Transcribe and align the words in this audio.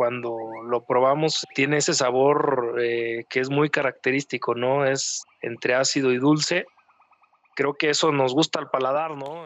cuando 0.00 0.34
lo 0.64 0.86
probamos 0.86 1.46
tiene 1.54 1.76
ese 1.76 1.92
sabor 1.92 2.76
eh, 2.80 3.26
que 3.28 3.40
es 3.40 3.50
muy 3.50 3.68
característico, 3.68 4.54
¿no? 4.54 4.86
Es 4.86 5.24
entre 5.42 5.74
ácido 5.74 6.10
y 6.10 6.16
dulce. 6.16 6.64
Creo 7.54 7.74
que 7.74 7.90
eso 7.90 8.10
nos 8.10 8.32
gusta 8.32 8.60
al 8.60 8.70
paladar, 8.70 9.10
¿no? 9.10 9.44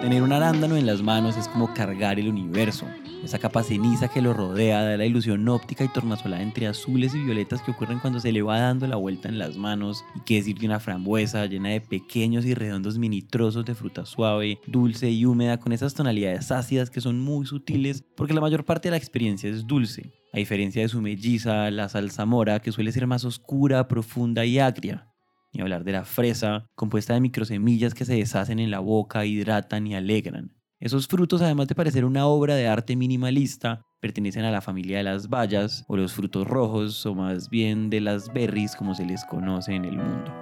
Tener 0.00 0.22
un 0.22 0.32
arándano 0.32 0.78
en 0.78 0.86
las 0.86 1.02
manos 1.02 1.36
es 1.36 1.46
como 1.46 1.74
cargar 1.74 2.18
el 2.18 2.28
universo. 2.28 2.86
Esa 3.22 3.38
capa 3.38 3.62
ceniza 3.62 4.08
que 4.08 4.22
lo 4.22 4.32
rodea 4.32 4.82
da 4.82 4.96
la 4.96 5.04
ilusión 5.04 5.46
óptica 5.46 5.84
y 5.84 5.88
tornasolada 5.88 6.42
entre 6.42 6.66
azules 6.66 7.14
y 7.14 7.22
violetas 7.22 7.60
que 7.60 7.72
ocurren 7.72 7.98
cuando 7.98 8.18
se 8.18 8.32
le 8.32 8.40
va 8.40 8.60
dando 8.60 8.86
la 8.86 8.96
vuelta 8.96 9.28
en 9.28 9.38
las 9.38 9.58
manos. 9.58 10.02
Y 10.16 10.20
qué 10.20 10.36
decir 10.36 10.58
de 10.58 10.64
una 10.64 10.80
frambuesa 10.80 11.44
llena 11.44 11.68
de 11.68 11.82
pequeños 11.82 12.46
y 12.46 12.54
redondos 12.54 12.96
mini 12.96 13.20
trozos 13.20 13.66
de 13.66 13.74
fruta 13.74 14.06
suave, 14.06 14.58
dulce 14.66 15.10
y 15.10 15.26
húmeda 15.26 15.60
con 15.60 15.72
esas 15.72 15.92
tonalidades 15.92 16.50
ácidas 16.50 16.88
que 16.88 17.02
son 17.02 17.20
muy 17.20 17.44
sutiles 17.44 18.02
porque 18.16 18.32
la 18.32 18.40
mayor 18.40 18.64
parte 18.64 18.88
de 18.88 18.92
la 18.92 18.96
experiencia 18.96 19.50
es 19.50 19.66
dulce. 19.66 20.14
A 20.32 20.38
diferencia 20.38 20.80
de 20.80 20.88
su 20.88 21.02
melliza, 21.02 21.70
la 21.70 21.90
salsa 21.90 22.24
mora, 22.24 22.60
que 22.60 22.72
suele 22.72 22.92
ser 22.92 23.06
más 23.06 23.26
oscura, 23.26 23.86
profunda 23.86 24.46
y 24.46 24.60
agria 24.60 25.09
ni 25.52 25.60
hablar 25.60 25.84
de 25.84 25.92
la 25.92 26.04
fresa, 26.04 26.66
compuesta 26.74 27.14
de 27.14 27.20
microsemillas 27.20 27.94
que 27.94 28.04
se 28.04 28.14
deshacen 28.14 28.58
en 28.58 28.70
la 28.70 28.80
boca, 28.80 29.24
hidratan 29.24 29.86
y 29.86 29.94
alegran. 29.94 30.52
Esos 30.78 31.08
frutos, 31.08 31.42
además 31.42 31.68
de 31.68 31.74
parecer 31.74 32.04
una 32.04 32.26
obra 32.26 32.54
de 32.54 32.66
arte 32.66 32.96
minimalista, 32.96 33.82
pertenecen 34.00 34.44
a 34.44 34.50
la 34.50 34.62
familia 34.62 34.96
de 34.96 35.04
las 35.04 35.28
bayas 35.28 35.84
o 35.88 35.96
los 35.96 36.14
frutos 36.14 36.46
rojos, 36.46 37.04
o 37.04 37.14
más 37.14 37.50
bien 37.50 37.90
de 37.90 38.00
las 38.00 38.32
berries 38.32 38.74
como 38.74 38.94
se 38.94 39.04
les 39.04 39.24
conoce 39.26 39.74
en 39.74 39.84
el 39.84 39.98
mundo. 39.98 40.32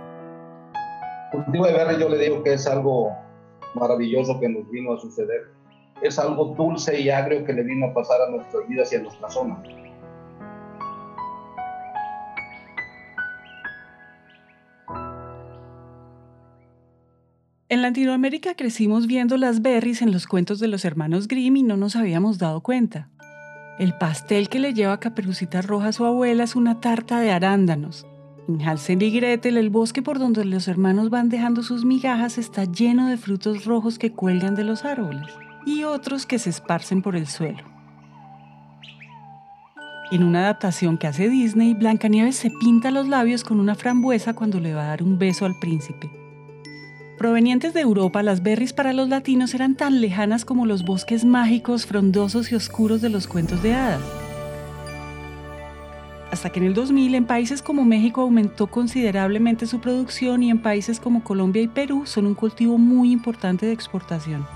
El 1.33 1.43
cultivo 1.45 1.67
de 1.67 1.73
berries 1.73 1.99
yo 1.99 2.09
le 2.09 2.19
digo 2.19 2.43
que 2.45 2.53
es 2.53 2.67
algo 2.67 3.11
maravilloso 3.75 4.39
que 4.39 4.49
nos 4.49 4.71
vino 4.71 4.93
a 4.93 5.01
suceder. 5.01 5.53
Es 6.03 6.19
algo 6.19 6.55
dulce 6.57 7.01
y 7.01 7.11
agrio 7.11 7.45
que 7.45 7.53
le 7.53 7.65
vino 7.65 7.87
a 7.87 7.95
pasar 7.95 8.21
a 8.23 8.31
nuestras 8.31 8.69
vidas 8.69 8.93
y 8.93 8.97
a 8.97 9.03
nuestra 9.03 9.29
zona. 9.29 9.61
En 17.71 17.83
Latinoamérica 17.83 18.55
crecimos 18.55 19.07
viendo 19.07 19.37
las 19.37 19.61
berries 19.61 20.01
en 20.01 20.11
los 20.11 20.27
cuentos 20.27 20.59
de 20.59 20.69
los 20.69 20.87
hermanos 20.87 21.29
Grimm 21.29 21.55
y 21.59 21.63
no 21.63 21.77
nos 21.77 21.97
habíamos 21.97 22.39
dado 22.39 22.63
cuenta. 22.63 23.11
El 23.79 23.93
pastel 23.93 24.49
que 24.49 24.59
le 24.59 24.73
lleva 24.73 24.95
a 24.95 25.01
Caperucita 25.01 25.61
Roja 25.61 25.89
a 25.89 25.93
su 25.93 26.07
abuela 26.07 26.45
es 26.45 26.57
una 26.57 26.81
tarta 26.81 27.21
de 27.21 27.31
arándanos. 27.31 28.07
En 28.49 28.63
Hansel 28.63 29.03
y 29.03 29.11
Gretel, 29.11 29.59
el 29.59 29.69
bosque 29.69 30.01
por 30.01 30.19
donde 30.19 30.47
los 30.47 30.67
hermanos 30.67 31.11
van 31.11 31.29
dejando 31.29 31.63
sus 31.63 31.85
migajas 31.85 32.39
está 32.39 32.65
lleno 32.65 33.07
de 33.07 33.19
frutos 33.19 33.67
rojos 33.67 33.99
que 33.99 34.13
cuelgan 34.13 34.55
de 34.55 34.65
los 34.65 34.87
árboles 34.87 35.29
y 35.67 35.85
otros 35.85 36.25
que 36.25 36.39
se 36.39 36.49
esparcen 36.49 37.03
por 37.03 37.17
el 37.17 37.27
suelo. 37.27 37.63
En 40.11 40.23
una 40.23 40.41
adaptación 40.41 40.97
que 40.97 41.07
hace 41.07 41.29
Disney, 41.29 41.75
Blancanieves 41.75 42.37
se 42.37 42.51
pinta 42.51 42.91
los 42.91 43.09
labios 43.09 43.45
con 43.45 43.61
una 43.61 43.75
frambuesa 43.75 44.33
cuando 44.33 44.59
le 44.59 44.73
va 44.73 44.85
a 44.85 44.89
dar 44.89 45.03
un 45.03 45.19
beso 45.19 45.45
al 45.45 45.59
príncipe. 45.61 46.09
Provenientes 47.19 47.75
de 47.75 47.81
Europa, 47.81 48.23
las 48.23 48.45
berries 48.45 48.73
para 48.73 48.93
los 48.93 49.09
latinos 49.09 49.53
eran 49.53 49.75
tan 49.75 50.01
lejanas 50.01 50.45
como 50.45 50.67
los 50.67 50.85
bosques 50.85 51.25
mágicos, 51.25 51.85
frondosos 51.85 52.53
y 52.53 52.55
oscuros 52.55 53.03
de 53.03 53.09
los 53.09 53.27
cuentos 53.27 53.61
de 53.61 53.75
hadas. 53.75 54.01
Hasta 56.31 56.51
que 56.51 56.61
en 56.61 56.67
el 56.67 56.75
2000 56.75 57.17
en 57.17 57.27
países 57.27 57.61
como 57.61 57.85
México 57.85 58.21
aumentó 58.21 58.69
considerablemente 58.69 59.67
su 59.67 59.81
producción 59.81 60.45
y 60.45 60.51
en 60.51 60.63
países 60.63 61.01
como 61.01 61.25
Colombia 61.25 61.63
y 61.63 61.67
Perú 61.67 62.05
son 62.07 62.25
un 62.25 62.35
cultivo 62.35 62.79
muy 62.79 63.11
importante 63.11 63.67
de 63.67 63.73
exportación. 63.73 64.47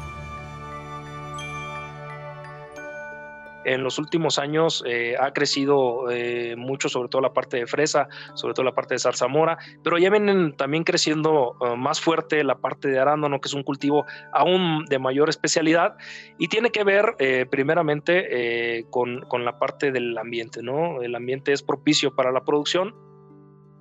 En 3.72 3.82
los 3.82 3.98
últimos 3.98 4.38
años 4.38 4.82
eh, 4.86 5.16
ha 5.20 5.32
crecido 5.32 6.10
eh, 6.10 6.54
mucho, 6.56 6.88
sobre 6.88 7.08
todo 7.08 7.22
la 7.22 7.32
parte 7.32 7.56
de 7.56 7.66
fresa, 7.66 8.08
sobre 8.34 8.54
todo 8.54 8.64
la 8.64 8.74
parte 8.74 8.94
de 8.94 8.98
zarzamora, 8.98 9.58
pero 9.82 9.98
ya 9.98 10.10
vienen 10.10 10.54
también 10.56 10.84
creciendo 10.84 11.56
eh, 11.60 11.76
más 11.76 12.00
fuerte 12.00 12.44
la 12.44 12.56
parte 12.56 12.88
de 12.88 12.98
arándano, 12.98 13.40
que 13.40 13.48
es 13.48 13.54
un 13.54 13.62
cultivo 13.62 14.06
aún 14.32 14.84
de 14.86 14.98
mayor 14.98 15.28
especialidad 15.28 15.96
y 16.38 16.48
tiene 16.48 16.70
que 16.70 16.84
ver 16.84 17.16
primeramente 17.50 18.86
con, 18.90 19.22
con 19.22 19.44
la 19.44 19.58
parte 19.58 19.92
del 19.92 20.16
ambiente, 20.18 20.62
¿no? 20.62 21.02
El 21.02 21.14
ambiente 21.14 21.52
es 21.52 21.62
propicio 21.62 22.14
para 22.14 22.32
la 22.32 22.44
producción 22.44 22.94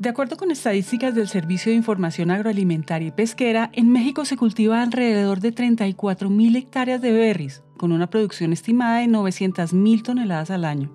de 0.01 0.09
acuerdo 0.09 0.35
con 0.35 0.49
estadísticas 0.49 1.13
del 1.13 1.27
Servicio 1.27 1.71
de 1.71 1.75
Información 1.75 2.31
Agroalimentaria 2.31 3.09
y 3.09 3.11
Pesquera, 3.11 3.69
en 3.71 3.91
México 3.91 4.25
se 4.25 4.35
cultiva 4.35 4.81
alrededor 4.81 5.41
de 5.41 5.53
34.000 5.53 6.57
hectáreas 6.57 7.03
de 7.03 7.11
berries, 7.11 7.63
con 7.81 7.91
una 7.93 8.11
producción 8.11 8.53
estimada 8.53 8.99
de 8.99 9.07
900.000 9.07 10.03
toneladas 10.03 10.51
al 10.51 10.65
año. 10.65 10.91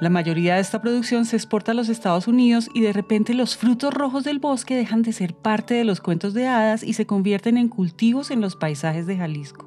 La 0.00 0.08
mayoría 0.08 0.54
de 0.54 0.62
esta 0.62 0.80
producción 0.80 1.26
se 1.26 1.36
exporta 1.36 1.72
a 1.72 1.74
los 1.74 1.90
Estados 1.90 2.26
Unidos 2.26 2.70
y 2.72 2.80
de 2.80 2.94
repente 2.94 3.34
los 3.34 3.54
frutos 3.54 3.92
rojos 3.92 4.24
del 4.24 4.38
bosque 4.38 4.74
dejan 4.74 5.02
de 5.02 5.12
ser 5.12 5.34
parte 5.34 5.74
de 5.74 5.84
los 5.84 6.00
cuentos 6.00 6.32
de 6.32 6.46
hadas 6.46 6.82
y 6.82 6.94
se 6.94 7.06
convierten 7.06 7.58
en 7.58 7.68
cultivos 7.68 8.30
en 8.30 8.40
los 8.40 8.56
paisajes 8.56 9.06
de 9.06 9.18
Jalisco. 9.18 9.66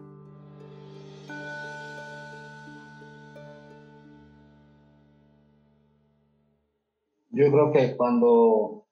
Yo 7.30 7.52
creo 7.52 7.72
que 7.72 7.96
cuando 7.96 8.88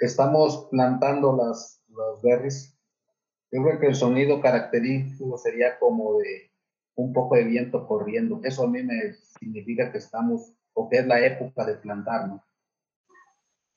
estamos 0.00 0.68
plantando 0.70 1.36
las, 1.36 1.82
las 1.88 2.22
berries, 2.22 2.71
yo 3.52 3.62
creo 3.62 3.78
que 3.78 3.86
el 3.86 3.94
sonido 3.94 4.40
característico 4.40 5.38
sería 5.38 5.78
como 5.78 6.18
de 6.18 6.50
un 6.96 7.12
poco 7.12 7.36
de 7.36 7.44
viento 7.44 7.86
corriendo. 7.86 8.40
Eso 8.42 8.64
a 8.64 8.68
mí 8.68 8.82
me 8.82 9.12
significa 9.38 9.92
que 9.92 9.98
estamos, 9.98 10.54
o 10.74 10.88
que 10.88 10.98
es 10.98 11.06
la 11.06 11.24
época 11.24 11.64
de 11.64 11.74
plantar, 11.74 12.28
¿no? 12.28 12.44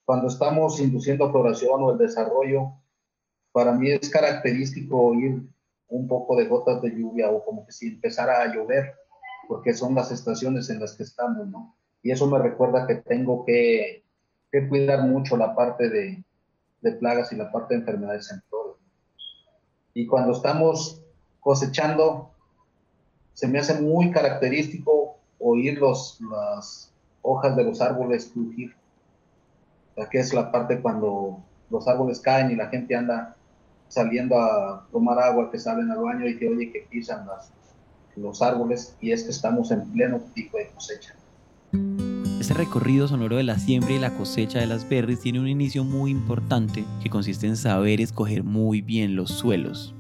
Cuando 0.06 0.28
estamos 0.28 0.80
induciendo 0.80 1.32
floración 1.32 1.84
o 1.84 1.92
el 1.92 1.98
desarrollo, 1.98 2.74
para 3.52 3.74
mí 3.74 3.92
es 3.92 4.10
característico 4.10 4.98
oír 4.98 5.42
un 5.88 6.08
poco 6.08 6.36
de 6.36 6.48
gotas 6.48 6.82
de 6.82 6.92
lluvia 6.92 7.30
o 7.30 7.44
como 7.44 7.66
que 7.66 7.72
si 7.72 7.88
empezara 7.88 8.42
a 8.42 8.54
llover, 8.54 8.96
porque 9.48 9.74
son 9.74 9.94
las 9.94 10.12
estaciones 10.12 10.70
en 10.70 10.80
las 10.80 10.96
que 10.96 11.04
estamos, 11.04 11.48
¿no? 11.48 11.76
y 12.06 12.12
eso 12.12 12.28
me 12.28 12.38
recuerda 12.38 12.86
que 12.86 12.98
tengo 12.98 13.44
que, 13.44 14.04
cuidar 14.70 15.02
mucho 15.02 15.36
la 15.36 15.56
parte 15.56 15.90
de, 15.90 16.24
plagas 17.00 17.34
y 17.34 17.36
la 17.36 17.52
parte 17.52 17.74
de 17.74 17.80
enfermedades 17.80 18.32
en 18.32 18.44
flores. 18.44 18.65
Y 19.96 20.06
cuando 20.06 20.34
estamos 20.34 21.02
cosechando, 21.40 22.30
se 23.34 23.48
me 23.48 23.60
hace 23.60 23.82
muy 23.82 24.12
característico 24.12 25.18
oír 25.40 25.80
los, 25.80 26.20
las 26.30 26.92
hojas 27.22 27.56
de 27.56 27.64
los 27.64 27.80
árboles 27.80 28.30
crujir. 28.34 28.76
O 29.96 30.06
que 30.10 30.20
es 30.20 30.34
la 30.34 30.52
parte 30.52 30.82
cuando 30.82 31.40
los 31.70 31.88
árboles 31.88 32.20
caen 32.20 32.52
y 32.52 32.56
la 32.56 32.68
gente 32.68 32.94
anda 32.94 33.38
saliendo 33.88 34.38
a 34.38 34.86
tomar 34.92 35.18
agua, 35.18 35.50
que 35.50 35.58
salen 35.58 35.90
al 35.90 36.00
baño 36.00 36.28
y 36.28 36.38
que 36.38 36.50
oye 36.50 36.74
que 36.74 36.88
pisan 36.90 37.26
las, 37.26 37.54
los 38.18 38.42
árboles 38.42 38.98
y 39.00 39.14
es 39.14 39.24
que 39.24 39.32
estamos 39.32 39.72
en 39.72 39.90
pleno 39.92 40.20
pico 40.34 40.58
de 40.58 40.68
cosecha. 40.72 41.16
Este 42.40 42.54
recorrido 42.54 43.08
sonoro 43.08 43.38
de 43.38 43.44
la 43.44 43.58
siembra 43.58 43.94
y 43.94 44.00
la 44.00 44.14
cosecha 44.14 44.60
de 44.60 44.66
las 44.68 44.88
berries 44.88 45.22
tiene 45.22 45.40
un 45.40 45.48
inicio 45.48 45.84
muy 45.84 46.12
importante 46.12 46.84
que 47.02 47.10
consiste 47.10 47.48
en 47.48 47.56
saber 47.56 48.02
escoger 48.02 48.44
muy 48.44 48.82
bien 48.82 49.16
los 49.16 49.32
suelos. 49.32 49.96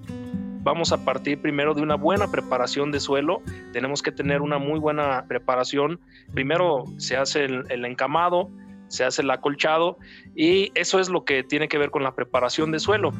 Vamos 0.61 0.91
a 0.91 1.05
partir 1.05 1.41
primero 1.41 1.73
de 1.73 1.81
una 1.81 1.95
buena 1.95 2.29
preparación 2.29 2.91
de 2.91 2.99
suelo. 2.99 3.41
Tenemos 3.71 4.01
que 4.01 4.11
tener 4.11 4.41
una 4.41 4.57
muy 4.57 4.79
buena 4.79 5.25
preparación. 5.27 5.99
Primero 6.33 6.83
se 6.97 7.15
hace 7.15 7.45
el, 7.45 7.63
el 7.69 7.85
encamado, 7.85 8.49
se 8.89 9.05
hace 9.05 9.21
el 9.21 9.31
acolchado 9.31 9.97
y 10.35 10.71
eso 10.75 10.99
es 10.99 11.09
lo 11.09 11.23
que 11.23 11.43
tiene 11.43 11.67
que 11.67 11.77
ver 11.77 11.89
con 11.89 12.03
la 12.03 12.15
preparación 12.15 12.71
de 12.71 12.79
suelo. 12.79 13.11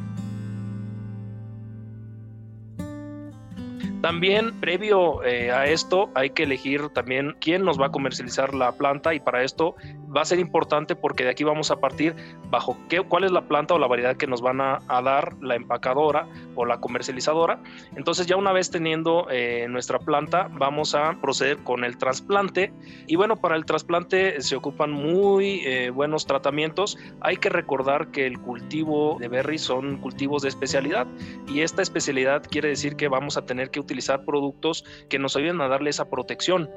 También 4.06 4.60
previo 4.60 5.24
eh, 5.24 5.50
a 5.50 5.66
esto 5.66 6.12
hay 6.14 6.30
que 6.30 6.44
elegir 6.44 6.90
también 6.90 7.36
quién 7.42 7.66
nos 7.66 7.82
va 7.82 7.88
a 7.88 7.92
comercializar 7.92 8.54
la 8.54 8.72
planta 8.74 9.16
y 9.16 9.20
para 9.20 9.42
esto 9.42 9.74
va 10.16 10.22
a 10.22 10.26
ser 10.26 10.38
importante 10.38 10.96
porque 10.96 11.24
de 11.24 11.32
aquí 11.32 11.44
vamos 11.44 11.72
a 11.72 11.78
partir 11.78 12.16
bajo 12.52 12.78
qué, 12.88 13.02
cuál 13.02 13.24
es 13.24 13.32
la 13.32 13.48
planta 13.48 13.74
o 13.74 13.80
la 13.80 13.88
variedad 13.88 14.16
que 14.16 14.28
nos 14.28 14.44
van 14.44 14.62
a, 14.62 14.80
dar 14.88 15.34
la 15.42 15.56
empacadora 15.56 16.28
o 16.54 16.66
la 16.66 16.80
comercializadora. 16.80 17.64
Entonces 17.96 18.28
ya 18.28 18.38
una 18.38 18.52
vez 18.52 18.70
teniendo 18.70 19.26
eh, 19.32 19.66
nuestra 19.70 19.98
planta 19.98 20.50
vamos 20.52 20.94
a 20.94 21.20
proceder 21.20 21.58
con 21.64 21.84
el 21.84 21.98
trasplante 21.98 22.72
y 23.08 23.16
bueno, 23.16 23.38
para 23.38 23.56
el 23.56 23.66
trasplante 23.66 24.40
se 24.40 24.56
ocupan 24.56 24.92
muy 24.92 25.62
eh, 25.66 25.90
buenos 25.90 26.28
tratamientos. 26.28 27.00
Hay 27.22 27.38
que 27.38 27.50
recordar 27.50 28.12
que 28.12 28.28
el 28.28 28.40
cultivo 28.40 29.18
de 29.20 29.30
berries 29.30 29.62
son 29.62 29.98
cultivos 29.98 30.44
de 30.44 30.50
especialidad 30.50 31.08
y 31.48 31.62
esta 31.62 31.82
especialidad 31.82 32.44
quiere 32.48 32.70
decir 32.70 32.96
que 32.96 33.08
vamos 33.08 33.36
a 33.36 33.48
tener 33.48 33.72
que 33.72 33.80
utilizar 33.80 33.95
productos 34.26 34.86
que 35.10 35.20
nos 35.20 35.36
ayuden 35.36 35.62
a 35.62 35.68
darle 35.68 35.90
esa 35.90 36.10
protección. 36.10 36.70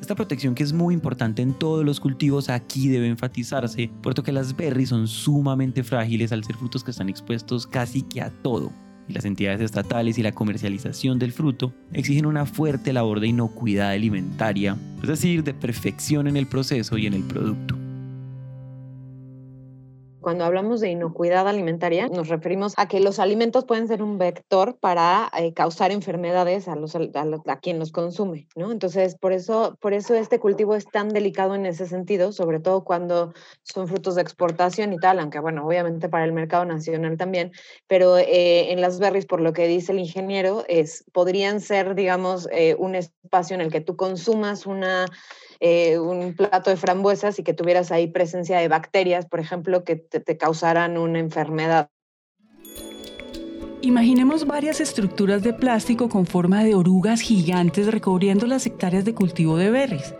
Esta 0.00 0.14
protección 0.14 0.54
que 0.54 0.62
es 0.62 0.72
muy 0.72 0.94
importante 0.94 1.42
en 1.42 1.52
todos 1.52 1.84
los 1.84 2.00
cultivos 2.00 2.48
aquí 2.48 2.88
debe 2.88 3.06
enfatizarse, 3.06 3.90
puesto 4.02 4.22
que 4.22 4.32
las 4.32 4.56
berries 4.56 4.88
son 4.88 5.06
sumamente 5.06 5.84
frágiles 5.84 6.32
al 6.32 6.42
ser 6.42 6.56
frutos 6.56 6.82
que 6.82 6.90
están 6.90 7.10
expuestos 7.10 7.66
casi 7.66 8.02
que 8.02 8.22
a 8.22 8.30
todo. 8.30 8.72
Y 9.08 9.12
las 9.12 9.24
entidades 9.24 9.60
estatales 9.60 10.18
y 10.18 10.22
la 10.22 10.32
comercialización 10.32 11.18
del 11.18 11.32
fruto 11.32 11.74
exigen 11.92 12.26
una 12.26 12.46
fuerte 12.46 12.92
labor 12.92 13.20
de 13.20 13.26
inocuidad 13.28 13.90
alimentaria, 13.90 14.76
es 15.02 15.08
decir, 15.08 15.44
de 15.44 15.52
perfección 15.52 16.26
en 16.28 16.36
el 16.36 16.46
proceso 16.46 16.96
y 16.96 17.06
en 17.06 17.14
el 17.14 17.24
producto. 17.24 17.79
Cuando 20.20 20.44
hablamos 20.44 20.80
de 20.80 20.90
inocuidad 20.90 21.48
alimentaria, 21.48 22.08
nos 22.08 22.28
referimos 22.28 22.74
a 22.76 22.86
que 22.88 23.00
los 23.00 23.18
alimentos 23.18 23.64
pueden 23.64 23.88
ser 23.88 24.02
un 24.02 24.18
vector 24.18 24.76
para 24.78 25.30
eh, 25.38 25.54
causar 25.54 25.92
enfermedades 25.92 26.68
a, 26.68 26.76
los, 26.76 26.94
a, 26.94 27.60
quien 27.60 27.78
los 27.78 27.90
consume, 27.90 28.46
¿no? 28.54 28.70
Entonces, 28.70 29.16
por 29.16 29.32
eso, 29.32 29.78
por 29.80 29.94
eso 29.94 30.14
este 30.14 30.38
cultivo 30.38 30.74
es 30.74 30.84
tan 30.84 31.08
delicado 31.08 31.54
en 31.54 31.64
ese 31.64 31.86
sentido, 31.86 32.32
sobre 32.32 32.60
todo 32.60 32.84
cuando 32.84 33.32
son 33.62 33.88
frutos 33.88 34.14
de 34.14 34.22
exportación 34.22 34.92
y 34.92 34.98
tal, 34.98 35.18
aunque 35.20 35.40
bueno, 35.40 35.66
obviamente 35.66 36.10
para 36.10 36.26
el 36.26 36.32
mercado 36.32 36.66
nacional 36.66 37.16
también, 37.16 37.52
pero 37.86 38.18
eh, 38.18 38.72
en 38.72 38.82
las 38.82 38.98
berries, 38.98 39.24
por 39.24 39.40
lo 39.40 39.54
que 39.54 39.66
dice 39.66 39.92
el 39.92 40.00
ingeniero, 40.00 40.64
es, 40.68 41.04
podrían 41.12 41.62
ser, 41.62 41.94
digamos, 41.94 42.46
eh, 42.52 42.76
un 42.78 42.94
espacio 42.94 43.54
en 43.54 43.62
el 43.62 43.72
que 43.72 43.80
tú 43.80 43.96
consumas 43.96 44.66
una 44.66 45.06
eh, 45.60 45.98
un 45.98 46.34
plato 46.34 46.70
de 46.70 46.76
frambuesas 46.76 47.38
y 47.38 47.42
que 47.42 47.52
tuvieras 47.52 47.92
ahí 47.92 48.06
presencia 48.06 48.58
de 48.58 48.68
bacterias, 48.68 49.26
por 49.26 49.40
ejemplo, 49.40 49.84
que 49.84 49.96
te, 49.96 50.36
causaran 50.38 50.96
una 50.96 51.18
enfermedad. 51.18 51.90
Imaginemos 53.82 54.46
varias 54.46 54.80
estructuras 54.80 55.42
de 55.42 55.52
plástico 55.52 56.08
con 56.08 56.26
forma 56.26 56.64
de 56.64 56.74
orugas 56.74 57.20
gigantes 57.20 57.86
recubriendo 57.86 58.46
las 58.46 58.66
hectáreas 58.66 59.04
de 59.04 59.14
cultivo 59.14 59.56
de 59.58 59.70
berries. 59.70 60.14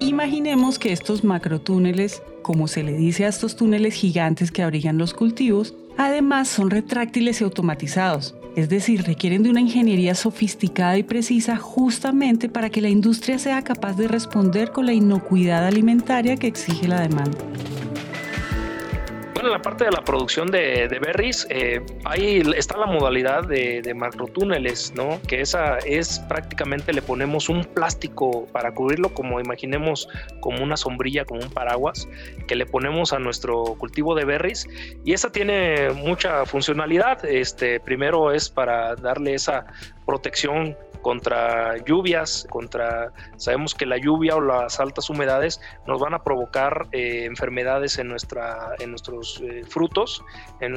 Imaginemos 0.00 0.78
que 0.78 0.92
estos 0.92 1.24
macrotúneles, 1.24 2.22
como 2.42 2.68
se 2.68 2.82
le 2.82 2.92
dice 2.92 3.24
a 3.24 3.28
estos 3.28 3.56
túneles 3.56 3.94
gigantes 3.94 4.50
que 4.50 4.62
abrigan 4.62 4.98
los 4.98 5.14
cultivos, 5.14 5.74
además 5.96 6.48
son 6.48 6.70
retráctiles 6.70 7.40
y 7.40 7.44
automatizados, 7.44 8.34
es 8.56 8.68
decir, 8.68 9.02
requieren 9.02 9.42
de 9.42 9.50
una 9.50 9.60
ingeniería 9.60 10.14
sofisticada 10.14 10.96
y 10.96 11.02
precisa 11.02 11.56
justamente 11.56 12.48
para 12.48 12.70
que 12.70 12.80
la 12.80 12.88
industria 12.88 13.38
sea 13.38 13.62
capaz 13.62 13.96
de 13.96 14.08
responder 14.08 14.70
con 14.70 14.86
la 14.86 14.92
inocuidad 14.92 15.66
alimentaria 15.66 16.36
que 16.36 16.46
exige 16.46 16.86
la 16.86 17.00
demanda 17.00 17.38
en 19.48 19.52
la 19.52 19.62
parte 19.62 19.84
de 19.84 19.90
la 19.90 20.02
producción 20.02 20.50
de, 20.50 20.88
berries, 21.00 21.46
eh, 21.50 21.80
ahí 22.04 22.42
está 22.56 22.76
la 22.76 22.86
modalidad 22.86 23.46
de, 23.46 23.82
de 23.82 23.94
macrotúneles, 23.94 24.92
¿no? 24.94 25.20
Que 25.28 25.40
esa 25.40 25.78
es 25.78 26.18
prácticamente 26.20 26.92
le 26.92 27.02
ponemos 27.02 27.48
un 27.48 27.64
plástico 27.64 28.46
para 28.52 28.72
cubrirlo, 28.72 29.12
como 29.14 29.40
imaginemos 29.40 30.08
como 30.40 30.62
una 30.62 30.76
sombrilla, 30.76 31.24
como 31.24 31.40
un 31.40 31.50
paraguas, 31.50 32.08
que 32.46 32.54
le 32.54 32.66
ponemos 32.66 33.12
a 33.12 33.18
nuestro 33.18 33.64
cultivo 33.78 34.14
de 34.14 34.24
berries. 34.24 34.66
Y 35.04 35.12
esa 35.12 35.30
tiene 35.30 35.90
mucha 35.90 36.46
funcionalidad. 36.46 37.24
Este, 37.24 37.80
primero 37.80 38.32
es 38.32 38.48
para 38.48 38.94
darle 38.96 39.34
esa 39.34 39.66
protección 40.06 40.76
contra 41.04 41.76
lluvias, 41.84 42.46
contra 42.48 43.12
sabemos 43.36 43.74
que 43.74 43.84
la 43.84 43.98
lluvia 43.98 44.36
o 44.36 44.40
las 44.40 44.80
altas 44.80 45.10
humedades 45.10 45.60
nos 45.86 46.00
van 46.00 46.14
a 46.14 46.24
provocar 46.24 46.88
eh, 46.92 47.26
enfermedades 47.26 47.98
en 47.98 48.08
nuestra 48.08 48.70
en 48.78 48.88
nuestros 48.90 49.42
eh, 49.42 49.64
frutos, 49.68 50.24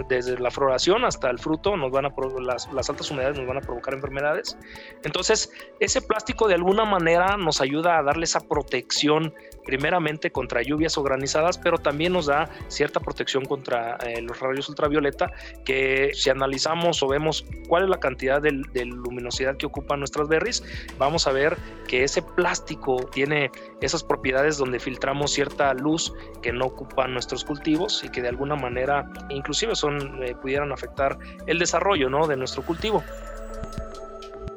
desde 0.09 0.38
la 0.38 0.51
floración 0.51 1.06
hasta 1.06 1.29
el 1.29 1.39
fruto 1.39 1.77
nos 1.77 1.91
van 1.91 2.06
a 2.06 2.13
las, 2.41 2.71
las 2.74 2.89
altas 2.89 3.09
humedades 3.09 3.38
nos 3.38 3.47
van 3.47 3.57
a 3.57 3.62
provocar 3.62 3.94
enfermedades. 3.94 4.57
Entonces, 5.03 5.50
ese 5.79 6.01
plástico 6.01 6.50
de 6.50 6.56
alguna 6.56 6.83
manera 6.83 7.38
nos 7.38 7.62
ayuda 7.62 7.97
a 7.97 8.03
darle 8.03 8.25
esa 8.25 8.41
protección 8.41 9.33
primeramente 9.65 10.31
contra 10.31 10.62
lluvias 10.62 10.97
o 10.97 11.03
granizadas, 11.03 11.57
pero 11.57 11.77
también 11.77 12.13
nos 12.13 12.25
da 12.25 12.50
cierta 12.68 13.00
protección 13.00 13.45
contra 13.45 13.97
eh, 13.97 14.21
los 14.21 14.39
rayos 14.39 14.68
ultravioleta 14.69 15.31
que 15.65 16.12
si 16.13 16.30
analizamos 16.30 17.01
o 17.03 17.07
vemos 17.07 17.45
cuál 17.68 17.83
es 17.83 17.89
la 17.89 18.00
cantidad 18.00 18.41
de, 18.41 18.62
de 18.73 18.85
luminosidad 18.85 19.57
que 19.57 19.65
ocupa 19.65 19.95
nuestra 19.97 20.16
berries, 20.25 20.63
vamos 20.97 21.27
a 21.27 21.31
ver 21.31 21.57
que 21.87 22.03
ese 22.03 22.21
plástico 22.21 22.97
tiene 23.11 23.51
esas 23.81 24.03
propiedades 24.03 24.57
donde 24.57 24.79
filtramos 24.79 25.31
cierta 25.31 25.73
luz 25.73 26.13
que 26.41 26.51
no 26.51 26.65
ocupan 26.65 27.13
nuestros 27.13 27.43
cultivos 27.43 28.03
y 28.03 28.09
que 28.09 28.21
de 28.21 28.29
alguna 28.29 28.55
manera 28.55 29.09
inclusive 29.29 29.75
son 29.75 30.23
eh, 30.23 30.35
pudieran 30.41 30.71
afectar 30.71 31.17
el 31.45 31.59
desarrollo 31.59 32.09
¿no? 32.09 32.27
de 32.27 32.37
nuestro 32.37 32.63
cultivo. 32.63 33.03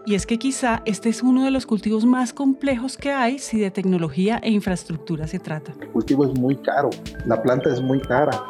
Y 0.06 0.14
es 0.14 0.26
que 0.26 0.38
quizá 0.38 0.82
este 0.86 1.08
es 1.08 1.22
uno 1.22 1.44
de 1.44 1.50
los 1.50 1.66
cultivos 1.66 2.04
más 2.04 2.32
complejos 2.32 2.96
que 2.96 3.12
hay 3.12 3.38
si 3.38 3.60
de 3.60 3.70
tecnología 3.70 4.40
e 4.42 4.50
infraestructura 4.50 5.26
se 5.26 5.38
trata. 5.38 5.72
El 5.80 5.88
cultivo 5.88 6.24
es 6.24 6.38
muy 6.38 6.56
caro, 6.56 6.90
la 7.26 7.40
planta 7.42 7.72
es 7.72 7.80
muy 7.80 8.00
cara 8.00 8.42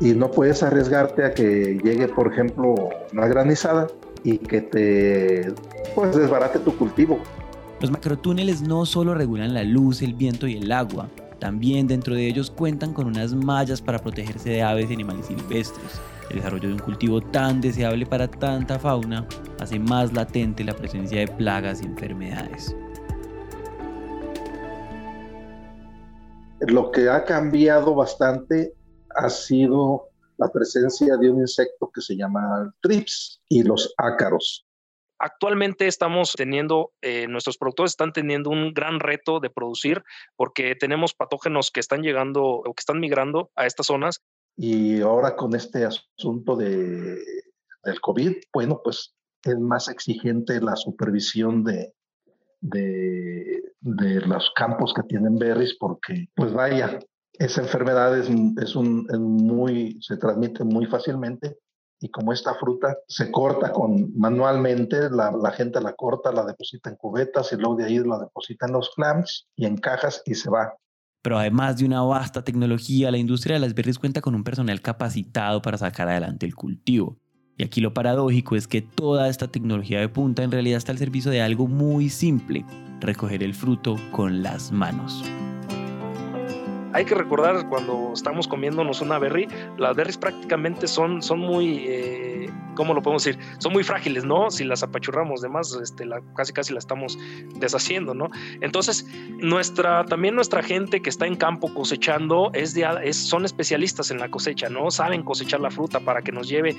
y 0.00 0.14
no 0.14 0.30
puedes 0.30 0.62
arriesgarte 0.62 1.24
a 1.24 1.34
que 1.34 1.78
llegue, 1.84 2.08
por 2.08 2.32
ejemplo, 2.32 2.74
una 3.12 3.28
granizada 3.28 3.86
y 4.24 4.38
que 4.38 4.60
te 4.60 5.52
pues 5.94 6.16
desbarate 6.16 6.58
tu 6.60 6.76
cultivo. 6.76 7.18
Los 7.80 7.90
macrotúneles 7.90 8.62
no 8.62 8.84
solo 8.84 9.14
regulan 9.14 9.54
la 9.54 9.64
luz, 9.64 10.02
el 10.02 10.14
viento 10.14 10.46
y 10.46 10.56
el 10.56 10.70
agua, 10.70 11.08
también 11.38 11.86
dentro 11.86 12.14
de 12.14 12.26
ellos 12.26 12.50
cuentan 12.50 12.92
con 12.92 13.06
unas 13.06 13.34
mallas 13.34 13.80
para 13.80 13.98
protegerse 13.98 14.50
de 14.50 14.62
aves 14.62 14.90
y 14.90 14.94
animales 14.94 15.26
silvestres. 15.26 16.00
El 16.28 16.36
desarrollo 16.36 16.68
de 16.68 16.74
un 16.74 16.80
cultivo 16.80 17.20
tan 17.20 17.60
deseable 17.60 18.04
para 18.04 18.28
tanta 18.28 18.78
fauna 18.78 19.26
hace 19.58 19.78
más 19.78 20.12
latente 20.12 20.62
la 20.62 20.74
presencia 20.74 21.20
de 21.20 21.26
plagas 21.26 21.82
y 21.82 21.86
enfermedades. 21.86 22.76
Lo 26.60 26.90
que 26.90 27.08
ha 27.08 27.24
cambiado 27.24 27.94
bastante 27.94 28.74
ha 29.16 29.30
sido 29.30 30.09
la 30.40 30.50
presencia 30.50 31.16
de 31.18 31.30
un 31.30 31.40
insecto 31.40 31.90
que 31.94 32.00
se 32.00 32.16
llama 32.16 32.74
trips 32.80 33.42
y 33.48 33.62
los 33.62 33.92
ácaros. 33.98 34.66
Actualmente 35.18 35.86
estamos 35.86 36.32
teniendo, 36.32 36.92
eh, 37.02 37.26
nuestros 37.28 37.58
productores 37.58 37.92
están 37.92 38.14
teniendo 38.14 38.48
un 38.48 38.72
gran 38.72 39.00
reto 39.00 39.38
de 39.38 39.50
producir 39.50 40.02
porque 40.34 40.74
tenemos 40.74 41.12
patógenos 41.12 41.70
que 41.70 41.80
están 41.80 42.00
llegando 42.00 42.42
o 42.42 42.74
que 42.74 42.80
están 42.80 43.00
migrando 43.00 43.50
a 43.54 43.66
estas 43.66 43.86
zonas. 43.86 44.22
Y 44.56 45.02
ahora 45.02 45.36
con 45.36 45.54
este 45.54 45.84
asunto 45.84 46.56
de, 46.56 47.18
del 47.84 48.00
COVID, 48.00 48.36
bueno, 48.52 48.80
pues 48.82 49.14
es 49.44 49.58
más 49.58 49.88
exigente 49.88 50.58
la 50.58 50.74
supervisión 50.74 51.64
de, 51.64 51.92
de, 52.62 53.62
de 53.80 54.20
los 54.22 54.50
campos 54.56 54.94
que 54.94 55.02
tienen 55.02 55.36
berries 55.36 55.76
porque, 55.78 56.28
pues 56.34 56.54
vaya, 56.54 56.98
esa 57.40 57.62
enfermedad 57.62 58.16
es, 58.18 58.28
es, 58.62 58.76
un, 58.76 59.06
muy, 59.18 59.98
se 60.02 60.18
transmite 60.18 60.62
muy 60.62 60.84
fácilmente 60.84 61.56
y 61.98 62.10
como 62.10 62.34
esta 62.34 62.54
fruta 62.54 62.98
se 63.08 63.30
corta 63.30 63.72
con 63.72 64.12
manualmente, 64.16 65.08
la, 65.10 65.32
la, 65.32 65.50
gente 65.50 65.80
la 65.80 65.94
corta, 65.94 66.32
la 66.32 66.44
deposita 66.44 66.90
en 66.90 66.96
cubetas 66.96 67.50
y 67.52 67.56
luego 67.56 67.76
de 67.76 67.84
ahí 67.86 67.98
la 67.98 68.18
deposita 68.18 68.66
en 68.66 68.72
los 68.72 68.90
clams 68.94 69.48
y 69.56 69.64
en 69.64 69.78
cajas 69.78 70.22
y 70.26 70.34
se 70.34 70.50
va. 70.50 70.74
Pero 71.22 71.38
además 71.38 71.78
de 71.78 71.86
una 71.86 72.02
vasta 72.02 72.44
tecnología, 72.44 73.10
la 73.10 73.18
industria 73.18 73.54
de 73.54 73.60
las 73.60 73.74
berries 73.74 73.98
cuenta 73.98 74.20
con 74.20 74.34
un 74.34 74.44
personal 74.44 74.80
capacitado 74.82 75.62
para 75.62 75.78
sacar 75.78 76.08
adelante 76.08 76.44
el 76.44 76.54
cultivo. 76.54 77.16
Y 77.56 77.64
aquí 77.64 77.80
lo 77.80 77.94
paradójico 77.94 78.54
es 78.54 78.68
que 78.68 78.82
toda 78.82 79.28
esta 79.28 79.48
tecnología 79.48 80.00
de 80.00 80.08
punta 80.10 80.42
en 80.42 80.50
realidad 80.52 80.76
está 80.76 80.92
al 80.92 80.98
servicio 80.98 81.30
de 81.30 81.40
algo 81.40 81.66
muy 81.66 82.10
simple, 82.10 82.66
recoger 83.00 83.42
el 83.42 83.54
fruto 83.54 83.96
con 84.12 84.42
las 84.42 84.72
manos 84.72 85.24
hay 86.92 87.04
que 87.04 87.14
recordar 87.14 87.68
cuando 87.68 88.12
estamos 88.14 88.48
comiéndonos 88.48 89.00
una 89.00 89.18
berry, 89.18 89.48
las 89.78 89.94
berries 89.96 90.18
prácticamente 90.18 90.88
son, 90.88 91.22
son 91.22 91.38
muy, 91.40 91.84
eh, 91.86 92.50
¿cómo 92.74 92.94
lo 92.94 93.02
podemos 93.02 93.24
decir? 93.24 93.40
Son 93.58 93.72
muy 93.72 93.84
frágiles, 93.84 94.24
¿no? 94.24 94.50
Si 94.50 94.64
las 94.64 94.82
apachurramos 94.82 95.40
de 95.40 95.48
más, 95.48 95.72
este, 95.80 96.08
casi 96.34 96.52
casi 96.52 96.72
la 96.72 96.78
estamos 96.78 97.18
deshaciendo, 97.56 98.14
¿no? 98.14 98.28
Entonces, 98.60 99.06
nuestra, 99.38 100.04
también 100.04 100.34
nuestra 100.34 100.62
gente 100.62 101.00
que 101.00 101.10
está 101.10 101.26
en 101.26 101.36
campo 101.36 101.72
cosechando 101.72 102.50
es 102.54 102.74
de, 102.74 102.86
es, 103.04 103.16
son 103.16 103.44
especialistas 103.44 104.10
en 104.10 104.18
la 104.18 104.28
cosecha, 104.30 104.68
¿no? 104.68 104.90
Saben 104.90 105.22
cosechar 105.22 105.60
la 105.60 105.70
fruta 105.70 106.00
para 106.00 106.22
que 106.22 106.32
nos 106.32 106.48
lleve, 106.48 106.76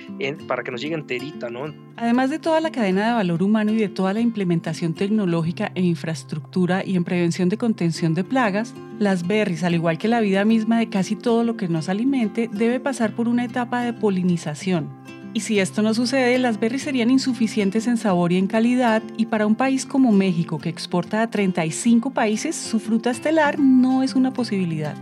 para 0.48 0.64
que 0.64 0.72
nos 0.72 0.82
llegue 0.82 0.96
enterita, 0.96 1.50
¿no? 1.50 1.74
Además 1.98 2.30
de 2.30 2.40
toda 2.40 2.60
la 2.60 2.72
cadena 2.72 3.08
de 3.08 3.14
valor 3.14 3.44
humano 3.44 3.72
y 3.72 3.78
de 3.78 3.90
toda 3.90 4.14
la 4.14 4.20
implementación 4.20 4.94
tecnológica 4.94 5.72
e 5.76 5.82
infraestructura 5.82 6.84
y 6.86 6.96
en 6.96 7.04
prevención 7.04 7.50
de 7.50 7.58
contención 7.58 8.14
de 8.14 8.24
plagas, 8.24 8.74
las 9.02 9.26
berries, 9.26 9.64
al 9.64 9.74
igual 9.74 9.98
que 9.98 10.08
la 10.08 10.20
vida 10.20 10.46
misma 10.46 10.78
de 10.78 10.88
casi 10.88 11.16
todo 11.16 11.44
lo 11.44 11.58
que 11.58 11.68
nos 11.68 11.90
alimente, 11.90 12.52
debe 12.54 12.80
pasar 12.80 13.14
por 13.16 13.28
una 13.28 13.44
etapa 13.44 13.82
de 13.82 13.94
polinización. 13.94 14.90
Y 15.34 15.40
si 15.40 15.60
esto 15.60 15.82
no 15.82 15.96
sucede, 15.96 16.38
las 16.38 16.60
berries 16.60 16.84
serían 16.84 17.10
insuficientes 17.10 17.88
en 17.88 17.98
sabor 17.98 18.32
y 18.32 18.38
en 18.38 18.46
calidad, 18.46 19.02
y 19.18 19.26
para 19.26 19.48
un 19.48 19.56
país 19.56 19.88
como 19.88 20.12
México, 20.12 20.60
que 20.60 20.70
exporta 20.70 21.24
a 21.24 21.32
35 21.32 22.12
países, 22.12 22.56
su 22.56 22.80
fruta 22.80 23.10
estelar 23.10 23.58
no 23.58 24.04
es 24.04 24.14
una 24.14 24.34
posibilidad. 24.34 24.94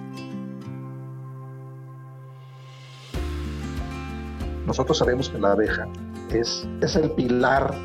Nosotros 4.66 4.98
sabemos 4.98 5.28
que 5.30 5.40
la 5.40 5.52
abeja 5.52 5.90
es, 6.32 6.66
es 6.80 6.96
el 6.96 7.12
pilar 7.12 7.76